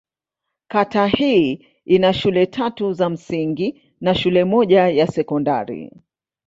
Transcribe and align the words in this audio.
Kata 0.67 1.07
hii 1.07 1.67
ina 1.85 2.13
shule 2.13 2.45
tatu 2.45 2.93
za 2.93 3.09
msingi 3.09 3.81
na 4.01 4.15
shule 4.15 4.43
moja 4.43 4.87
ya 4.87 5.07
sekondari. 5.07 5.91